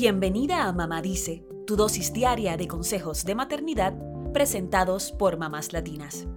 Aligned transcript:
Bienvenida 0.00 0.68
a 0.68 0.72
Mamá 0.72 1.02
Dice, 1.02 1.44
tu 1.66 1.74
dosis 1.74 2.12
diaria 2.12 2.56
de 2.56 2.68
consejos 2.68 3.24
de 3.24 3.34
maternidad 3.34 3.94
presentados 4.32 5.10
por 5.10 5.38
mamás 5.38 5.72
latinas. 5.72 6.28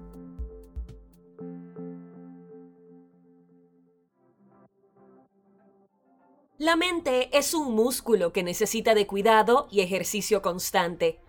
La 6.58 6.76
mente 6.76 7.38
es 7.38 7.54
un 7.54 7.76
músculo 7.76 8.34
que 8.34 8.42
necesita 8.42 8.96
de 8.96 9.06
cuidado 9.06 9.68
y 9.70 9.82
ejercicio 9.82 10.42
constante. 10.42 11.22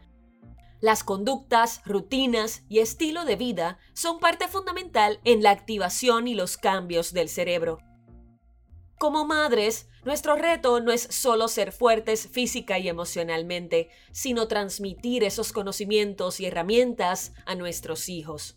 Las 0.80 1.05
conductas, 1.05 1.83
rutinas 1.85 2.64
y 2.71 2.79
estilo 2.79 3.27
de 3.27 3.37
vida 3.37 3.79
son 3.93 4.21
parte 4.21 4.49
fundamental 4.49 5.21
en 5.25 5.43
la 5.43 5.51
activación 5.51 6.27
y 6.29 6.35
los 6.35 6.57
cambios 6.57 7.12
del 7.12 7.29
cerebro. 7.29 7.77
Como 8.99 9.27
madres, 9.27 9.91
nuestro 10.05 10.37
reto 10.37 10.80
no 10.80 10.93
es 10.93 11.03
solo 11.03 11.48
ser 11.48 11.73
fuertes 11.73 12.29
física 12.29 12.79
y 12.79 12.88
emocionalmente, 12.88 13.88
sino 14.11 14.48
transmitir 14.48 15.25
esos 15.25 15.52
conocimientos 15.52 16.41
y 16.41 16.47
herramientas 16.47 17.33
a 17.47 17.55
nuestros 17.55 18.09
hijos. 18.09 18.56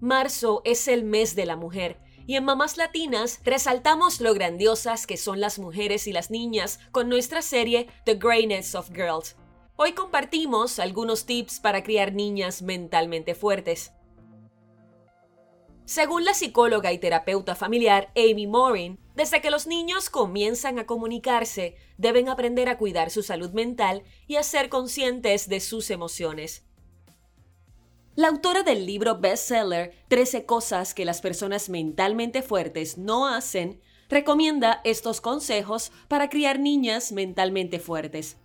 Marzo 0.00 0.62
es 0.64 0.88
el 0.88 1.04
mes 1.04 1.34
de 1.36 1.46
la 1.46 1.56
mujer 1.56 2.00
y 2.26 2.36
en 2.36 2.44
Mamás 2.44 2.76
Latinas 2.76 3.40
resaltamos 3.44 4.20
lo 4.20 4.34
grandiosas 4.34 5.06
que 5.06 5.16
son 5.16 5.40
las 5.40 5.58
mujeres 5.58 6.06
y 6.06 6.12
las 6.12 6.30
niñas 6.30 6.80
con 6.90 7.08
nuestra 7.08 7.42
serie 7.42 7.88
The 8.04 8.14
Greatness 8.14 8.74
of 8.74 8.90
Girls. 8.90 9.36
Hoy 9.76 9.92
compartimos 9.92 10.78
algunos 10.78 11.24
tips 11.24 11.60
para 11.60 11.82
criar 11.82 12.12
niñas 12.12 12.62
mentalmente 12.62 13.34
fuertes. 13.34 13.92
Según 15.84 16.24
la 16.24 16.34
psicóloga 16.34 16.92
y 16.92 16.98
terapeuta 16.98 17.54
familiar 17.54 18.12
Amy 18.14 18.46
Morin, 18.46 18.98
desde 19.14 19.40
que 19.40 19.50
los 19.50 19.66
niños 19.66 20.08
comienzan 20.08 20.78
a 20.78 20.86
comunicarse, 20.86 21.76
deben 21.98 22.28
aprender 22.28 22.68
a 22.68 22.78
cuidar 22.78 23.10
su 23.10 23.22
salud 23.22 23.50
mental 23.50 24.02
y 24.26 24.36
a 24.36 24.42
ser 24.42 24.68
conscientes 24.68 25.48
de 25.48 25.60
sus 25.60 25.90
emociones. 25.90 26.64
La 28.14 28.28
autora 28.28 28.62
del 28.62 28.84
libro 28.84 29.18
bestseller 29.18 29.94
13 30.08 30.44
cosas 30.44 30.92
que 30.92 31.04
las 31.04 31.20
personas 31.20 31.68
mentalmente 31.68 32.42
fuertes 32.42 32.98
no 32.98 33.26
hacen, 33.26 33.80
recomienda 34.10 34.82
estos 34.84 35.22
consejos 35.22 35.92
para 36.08 36.28
criar 36.28 36.58
niñas 36.58 37.12
mentalmente 37.12 37.78
fuertes. 37.78 38.36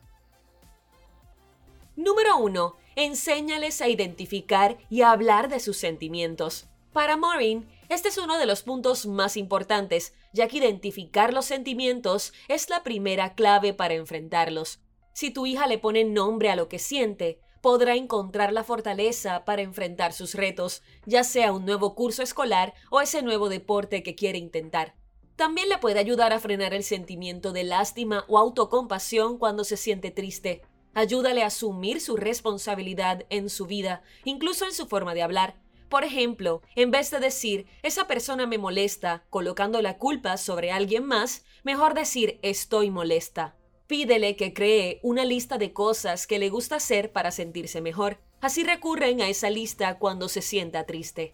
Número 1.98 2.38
1. 2.38 2.76
Enséñales 2.96 3.82
a 3.82 3.90
identificar 3.90 4.78
y 4.90 5.02
a 5.02 5.12
hablar 5.12 5.50
de 5.50 5.60
sus 5.60 5.78
sentimientos. 5.78 6.68
Para 6.98 7.16
Maureen, 7.16 7.70
este 7.90 8.10
es 8.10 8.18
uno 8.18 8.40
de 8.40 8.48
los 8.48 8.64
puntos 8.64 9.06
más 9.06 9.38
importantes, 9.38 10.16
ya 10.34 10.48
que 10.48 10.58
identificar 10.58 11.32
los 11.32 11.46
sentimientos 11.46 12.34
es 12.48 12.72
la 12.72 12.82
primera 12.82 13.36
clave 13.36 13.72
para 13.76 13.94
enfrentarlos. 13.94 14.80
Si 15.14 15.30
tu 15.30 15.46
hija 15.46 15.68
le 15.68 15.78
pone 15.78 16.06
nombre 16.06 16.50
a 16.50 16.56
lo 16.56 16.68
que 16.70 16.80
siente, 16.80 17.40
podrá 17.62 17.94
encontrar 17.94 18.52
la 18.52 18.64
fortaleza 18.64 19.46
para 19.46 19.62
enfrentar 19.62 20.12
sus 20.12 20.34
retos, 20.34 20.82
ya 21.06 21.24
sea 21.24 21.54
un 21.54 21.68
nuevo 21.68 21.94
curso 21.94 22.24
escolar 22.24 22.74
o 22.90 23.00
ese 23.00 23.22
nuevo 23.22 23.48
deporte 23.48 24.02
que 24.02 24.16
quiere 24.16 24.40
intentar. 24.40 24.96
También 25.36 25.70
le 25.70 25.78
puede 25.78 26.00
ayudar 26.00 26.34
a 26.34 26.40
frenar 26.40 26.74
el 26.74 26.84
sentimiento 26.84 27.52
de 27.52 27.64
lástima 27.64 28.26
o 28.28 28.40
autocompasión 28.40 29.38
cuando 29.38 29.66
se 29.66 29.78
siente 29.78 30.10
triste. 30.10 30.64
Ayúdale 30.96 31.44
a 31.44 31.48
asumir 31.48 32.02
su 32.02 32.18
responsabilidad 32.18 33.28
en 33.30 33.52
su 33.52 33.68
vida, 33.68 34.02
incluso 34.24 34.66
en 34.66 34.74
su 34.74 34.88
forma 34.88 35.14
de 35.14 35.22
hablar. 35.22 35.67
Por 35.90 36.04
ejemplo, 36.04 36.62
en 36.76 36.92
vez 36.92 37.12
de 37.12 37.20
decir, 37.20 37.66
esa 37.82 38.08
persona 38.08 38.46
me 38.46 38.58
molesta, 38.58 39.24
colocando 39.30 39.82
la 39.82 39.98
culpa 39.98 40.36
sobre 40.38 40.72
alguien 40.72 41.06
más, 41.06 41.46
mejor 41.64 41.94
decir, 41.94 42.40
estoy 42.42 42.92
molesta. 42.92 43.56
Pídele 43.88 44.36
que 44.36 44.54
cree 44.54 45.00
una 45.02 45.24
lista 45.24 45.58
de 45.58 45.72
cosas 45.72 46.28
que 46.28 46.40
le 46.40 46.50
gusta 46.50 46.76
hacer 46.76 47.14
para 47.14 47.32
sentirse 47.32 47.80
mejor. 47.80 48.20
Así 48.42 48.66
recurren 48.66 49.22
a 49.22 49.30
esa 49.30 49.50
lista 49.50 49.98
cuando 49.98 50.28
se 50.28 50.42
sienta 50.42 50.86
triste. 50.86 51.34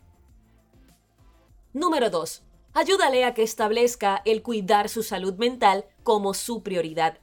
Número 1.73 2.11
2. 2.11 2.43
Ayúdale 2.75 3.25
a 3.25 3.33
que 3.33 3.41
establezca 3.41 4.21
el 4.23 4.43
cuidar 4.43 4.87
su 4.87 5.01
salud 5.01 5.33
mental 5.35 5.85
como 6.03 6.35
su 6.35 6.61
prioridad. 6.61 7.17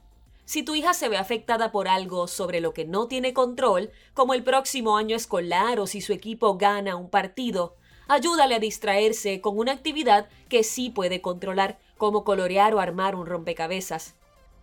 Si 0.51 0.63
tu 0.63 0.75
hija 0.75 0.93
se 0.93 1.07
ve 1.07 1.15
afectada 1.15 1.71
por 1.71 1.87
algo 1.87 2.27
sobre 2.27 2.59
lo 2.59 2.73
que 2.73 2.83
no 2.83 3.07
tiene 3.07 3.33
control, 3.33 3.89
como 4.13 4.33
el 4.33 4.43
próximo 4.43 4.97
año 4.97 5.15
escolar 5.15 5.79
o 5.79 5.87
si 5.87 6.01
su 6.01 6.11
equipo 6.11 6.57
gana 6.57 6.97
un 6.97 7.09
partido, 7.09 7.77
ayúdale 8.09 8.55
a 8.55 8.59
distraerse 8.59 9.39
con 9.39 9.57
una 9.57 9.71
actividad 9.71 10.27
que 10.49 10.63
sí 10.63 10.89
puede 10.89 11.21
controlar, 11.21 11.79
como 11.97 12.25
colorear 12.25 12.75
o 12.75 12.81
armar 12.81 13.15
un 13.15 13.27
rompecabezas. 13.27 14.15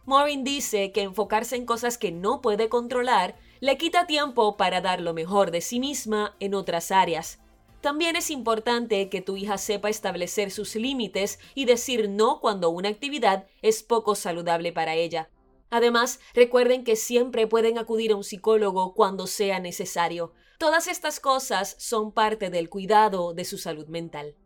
Maureen 0.04 0.44
dice 0.44 0.92
que 0.92 1.00
enfocarse 1.00 1.56
en 1.56 1.64
cosas 1.64 1.96
que 1.96 2.12
no 2.12 2.42
puede 2.42 2.68
controlar 2.68 3.36
le 3.60 3.78
quita 3.78 4.06
tiempo 4.06 4.58
para 4.58 4.82
dar 4.82 5.00
lo 5.00 5.14
mejor 5.14 5.50
de 5.50 5.62
sí 5.62 5.80
misma 5.80 6.36
en 6.38 6.52
otras 6.52 6.90
áreas. 6.90 7.38
También 7.80 8.14
es 8.14 8.28
importante 8.30 9.08
que 9.08 9.22
tu 9.22 9.38
hija 9.38 9.56
sepa 9.56 9.88
establecer 9.88 10.50
sus 10.50 10.74
límites 10.74 11.38
y 11.54 11.64
decir 11.64 12.10
no 12.10 12.40
cuando 12.40 12.68
una 12.68 12.90
actividad 12.90 13.46
es 13.62 13.82
poco 13.82 14.16
saludable 14.16 14.70
para 14.70 14.94
ella. 14.94 15.30
Además, 15.70 16.20
recuerden 16.34 16.84
que 16.84 16.96
siempre 16.96 17.46
pueden 17.46 17.78
acudir 17.78 18.12
a 18.12 18.16
un 18.16 18.24
psicólogo 18.24 18.94
cuando 18.94 19.26
sea 19.26 19.60
necesario. 19.60 20.32
Todas 20.58 20.88
estas 20.88 21.20
cosas 21.20 21.76
son 21.78 22.12
parte 22.12 22.50
del 22.50 22.68
cuidado 22.68 23.34
de 23.34 23.44
su 23.44 23.58
salud 23.58 23.86
mental. 23.88 24.36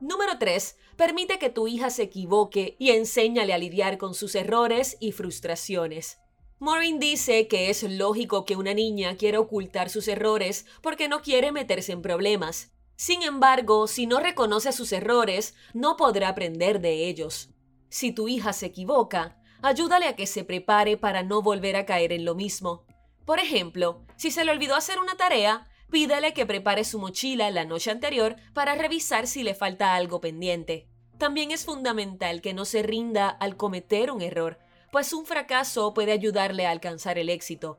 Número 0.00 0.38
3. 0.38 0.76
Permite 0.96 1.38
que 1.38 1.50
tu 1.50 1.68
hija 1.68 1.90
se 1.90 2.04
equivoque 2.04 2.76
y 2.78 2.90
enséñale 2.90 3.52
a 3.52 3.58
lidiar 3.58 3.98
con 3.98 4.14
sus 4.14 4.34
errores 4.34 4.96
y 5.00 5.12
frustraciones. 5.12 6.18
Maureen 6.58 6.98
dice 6.98 7.48
que 7.48 7.70
es 7.70 7.82
lógico 7.82 8.44
que 8.44 8.56
una 8.56 8.74
niña 8.74 9.16
quiera 9.16 9.40
ocultar 9.40 9.88
sus 9.88 10.08
errores 10.08 10.66
porque 10.82 11.08
no 11.08 11.22
quiere 11.22 11.52
meterse 11.52 11.92
en 11.92 12.02
problemas. 12.02 12.70
Sin 12.96 13.22
embargo, 13.22 13.86
si 13.86 14.06
no 14.06 14.20
reconoce 14.20 14.72
sus 14.72 14.92
errores, 14.92 15.54
no 15.72 15.96
podrá 15.96 16.28
aprender 16.28 16.80
de 16.80 17.08
ellos. 17.08 17.48
Si 17.88 18.12
tu 18.12 18.28
hija 18.28 18.52
se 18.52 18.66
equivoca, 18.66 19.39
ayúdale 19.62 20.06
a 20.06 20.16
que 20.16 20.26
se 20.26 20.44
prepare 20.44 20.96
para 20.96 21.22
no 21.22 21.42
volver 21.42 21.76
a 21.76 21.86
caer 21.86 22.12
en 22.12 22.24
lo 22.24 22.34
mismo. 22.34 22.84
Por 23.24 23.38
ejemplo, 23.38 24.02
si 24.16 24.30
se 24.30 24.44
le 24.44 24.50
olvidó 24.50 24.74
hacer 24.74 24.98
una 24.98 25.16
tarea, 25.16 25.68
pídale 25.90 26.34
que 26.34 26.46
prepare 26.46 26.84
su 26.84 26.98
mochila 26.98 27.50
la 27.50 27.64
noche 27.64 27.90
anterior 27.90 28.36
para 28.54 28.74
revisar 28.74 29.26
si 29.26 29.42
le 29.42 29.54
falta 29.54 29.94
algo 29.94 30.20
pendiente. 30.20 30.88
También 31.18 31.50
es 31.50 31.64
fundamental 31.64 32.40
que 32.40 32.54
no 32.54 32.64
se 32.64 32.82
rinda 32.82 33.28
al 33.28 33.56
cometer 33.56 34.10
un 34.10 34.22
error, 34.22 34.58
pues 34.90 35.12
un 35.12 35.26
fracaso 35.26 35.92
puede 35.94 36.12
ayudarle 36.12 36.66
a 36.66 36.70
alcanzar 36.70 37.18
el 37.18 37.28
éxito. 37.28 37.78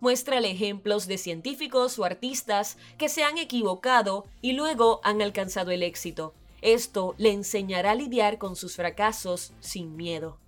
Muéstrale 0.00 0.50
ejemplos 0.50 1.06
de 1.06 1.16
científicos 1.16 1.98
o 1.98 2.04
artistas 2.04 2.76
que 2.98 3.08
se 3.08 3.24
han 3.24 3.38
equivocado 3.38 4.26
y 4.42 4.52
luego 4.52 5.00
han 5.02 5.22
alcanzado 5.22 5.70
el 5.70 5.82
éxito. 5.82 6.34
Esto 6.60 7.14
le 7.16 7.32
enseñará 7.32 7.92
a 7.92 7.94
lidiar 7.94 8.38
con 8.38 8.56
sus 8.56 8.76
fracasos 8.76 9.54
sin 9.60 9.96
miedo. 9.96 10.38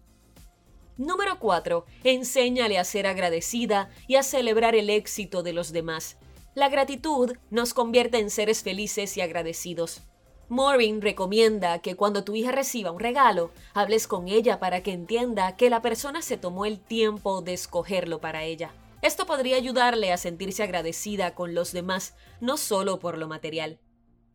Número 0.99 1.39
4. 1.39 1.87
Enséñale 2.03 2.77
a 2.77 2.83
ser 2.83 3.07
agradecida 3.07 3.89
y 4.09 4.17
a 4.17 4.25
celebrar 4.25 4.75
el 4.75 4.91
éxito 4.91 5.45
de 5.45 5.53
los 5.53 5.73
demás. 5.73 6.17
La 6.57 6.69
gratitud 6.69 7.37
nos 7.51 7.73
convierte 7.73 8.19
en 8.19 8.31
seres 8.31 8.65
felices 8.65 9.17
y 9.17 9.21
agradecidos. 9.21 10.03
Maureen 10.49 11.01
recomienda 11.01 11.79
que 11.79 11.95
cuando 11.95 12.25
tu 12.25 12.35
hija 12.35 12.51
reciba 12.51 12.91
un 12.91 12.99
regalo, 12.99 13.53
hables 13.75 14.09
con 14.09 14.27
ella 14.27 14.59
para 14.59 14.83
que 14.83 14.91
entienda 14.91 15.55
que 15.55 15.71
la 15.71 15.83
persona 15.83 16.21
se 16.21 16.37
tomó 16.37 16.65
el 16.65 16.81
tiempo 16.81 17.43
de 17.43 17.53
escogerlo 17.55 18.21
para 18.21 18.43
ella. 18.43 18.73
Esto 19.01 19.25
podría 19.25 19.55
ayudarle 19.55 20.13
a 20.13 20.17
sentirse 20.17 20.65
agradecida 20.65 21.37
con 21.37 21.55
los 21.55 21.71
demás, 21.71 22.17
no 22.41 22.57
solo 22.57 22.99
por 22.99 23.19
lo 23.19 23.29
material. 23.29 23.79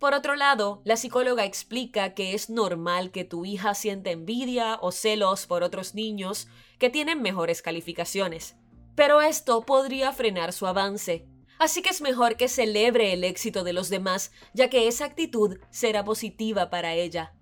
Por 0.03 0.13
otro 0.13 0.35
lado, 0.35 0.81
la 0.83 0.97
psicóloga 0.97 1.45
explica 1.45 2.13
que 2.13 2.33
es 2.33 2.49
normal 2.49 3.09
que 3.11 3.23
tu 3.23 3.45
hija 3.45 3.73
sienta 3.73 4.11
envidia 4.11 4.77
o 4.81 4.91
celos 4.91 5.47
por 5.47 5.63
otros 5.63 5.95
niños 5.95 6.49
que 6.77 6.89
tienen 6.89 7.21
mejores 7.21 7.61
calificaciones. 7.61 8.57
Pero 8.95 9.21
esto 9.21 9.61
podría 9.61 10.11
frenar 10.11 10.51
su 10.51 10.67
avance. 10.67 11.25
Así 11.57 11.81
que 11.81 11.89
es 11.89 12.01
mejor 12.01 12.35
que 12.35 12.49
celebre 12.49 13.13
el 13.13 13.23
éxito 13.23 13.63
de 13.63 13.71
los 13.71 13.87
demás, 13.87 14.33
ya 14.53 14.69
que 14.69 14.89
esa 14.89 15.05
actitud 15.05 15.57
será 15.69 16.03
positiva 16.03 16.69
para 16.69 16.95
ella. 16.95 17.33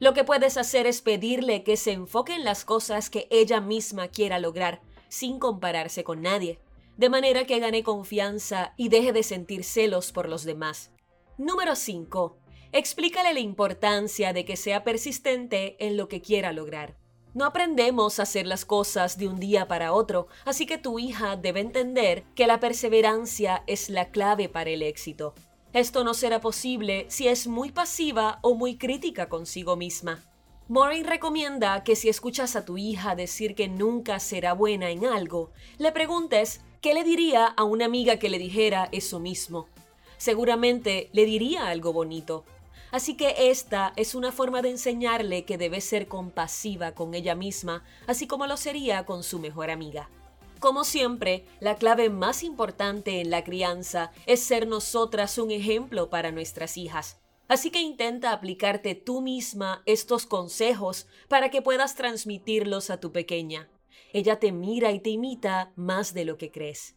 Lo 0.00 0.12
que 0.12 0.24
puedes 0.24 0.56
hacer 0.56 0.88
es 0.88 1.02
pedirle 1.02 1.62
que 1.62 1.76
se 1.76 1.92
enfoque 1.92 2.34
en 2.34 2.42
las 2.42 2.64
cosas 2.64 3.10
que 3.10 3.28
ella 3.30 3.60
misma 3.60 4.08
quiera 4.08 4.40
lograr, 4.40 4.82
sin 5.08 5.38
compararse 5.38 6.02
con 6.02 6.22
nadie, 6.22 6.58
de 6.96 7.10
manera 7.10 7.44
que 7.44 7.60
gane 7.60 7.84
confianza 7.84 8.74
y 8.76 8.88
deje 8.88 9.12
de 9.12 9.22
sentir 9.22 9.62
celos 9.62 10.10
por 10.10 10.28
los 10.28 10.42
demás. 10.42 10.90
Número 11.38 11.76
5. 11.76 12.36
Explícale 12.72 13.32
la 13.32 13.38
importancia 13.38 14.32
de 14.32 14.44
que 14.44 14.56
sea 14.56 14.82
persistente 14.82 15.76
en 15.78 15.96
lo 15.96 16.08
que 16.08 16.20
quiera 16.20 16.52
lograr. 16.52 16.96
No 17.32 17.44
aprendemos 17.44 18.18
a 18.18 18.24
hacer 18.24 18.44
las 18.44 18.64
cosas 18.64 19.18
de 19.18 19.28
un 19.28 19.38
día 19.38 19.68
para 19.68 19.92
otro, 19.92 20.26
así 20.44 20.66
que 20.66 20.78
tu 20.78 20.98
hija 20.98 21.36
debe 21.36 21.60
entender 21.60 22.24
que 22.34 22.48
la 22.48 22.58
perseverancia 22.58 23.62
es 23.68 23.88
la 23.88 24.10
clave 24.10 24.48
para 24.48 24.70
el 24.70 24.82
éxito. 24.82 25.32
Esto 25.72 26.02
no 26.02 26.12
será 26.12 26.40
posible 26.40 27.06
si 27.08 27.28
es 27.28 27.46
muy 27.46 27.70
pasiva 27.70 28.40
o 28.42 28.56
muy 28.56 28.76
crítica 28.76 29.28
consigo 29.28 29.76
misma. 29.76 30.24
Maureen 30.66 31.04
recomienda 31.04 31.84
que 31.84 31.94
si 31.94 32.08
escuchas 32.08 32.56
a 32.56 32.64
tu 32.64 32.78
hija 32.78 33.14
decir 33.14 33.54
que 33.54 33.68
nunca 33.68 34.18
será 34.18 34.54
buena 34.54 34.90
en 34.90 35.06
algo, 35.06 35.52
le 35.78 35.92
preguntes 35.92 36.62
qué 36.80 36.94
le 36.94 37.04
diría 37.04 37.46
a 37.46 37.62
una 37.62 37.84
amiga 37.84 38.16
que 38.16 38.28
le 38.28 38.40
dijera 38.40 38.88
eso 38.90 39.20
mismo. 39.20 39.68
Seguramente 40.18 41.08
le 41.12 41.24
diría 41.24 41.68
algo 41.68 41.92
bonito. 41.92 42.44
Así 42.90 43.16
que 43.16 43.34
esta 43.50 43.92
es 43.96 44.14
una 44.14 44.32
forma 44.32 44.62
de 44.62 44.70
enseñarle 44.70 45.44
que 45.44 45.58
debe 45.58 45.80
ser 45.80 46.08
compasiva 46.08 46.92
con 46.92 47.14
ella 47.14 47.34
misma, 47.34 47.84
así 48.06 48.26
como 48.26 48.46
lo 48.46 48.56
sería 48.56 49.06
con 49.06 49.22
su 49.22 49.38
mejor 49.38 49.70
amiga. 49.70 50.10
Como 50.58 50.84
siempre, 50.84 51.44
la 51.60 51.76
clave 51.76 52.10
más 52.10 52.42
importante 52.42 53.20
en 53.20 53.30
la 53.30 53.44
crianza 53.44 54.10
es 54.26 54.40
ser 54.40 54.66
nosotras 54.66 55.38
un 55.38 55.50
ejemplo 55.50 56.10
para 56.10 56.32
nuestras 56.32 56.76
hijas. 56.76 57.20
Así 57.46 57.70
que 57.70 57.80
intenta 57.80 58.32
aplicarte 58.32 58.94
tú 58.94 59.20
misma 59.22 59.82
estos 59.86 60.26
consejos 60.26 61.06
para 61.28 61.50
que 61.50 61.62
puedas 61.62 61.94
transmitirlos 61.94 62.90
a 62.90 63.00
tu 63.00 63.12
pequeña. 63.12 63.68
Ella 64.12 64.38
te 64.38 64.52
mira 64.52 64.90
y 64.92 65.00
te 65.00 65.10
imita 65.10 65.72
más 65.76 66.12
de 66.12 66.24
lo 66.24 66.38
que 66.38 66.50
crees. 66.50 66.96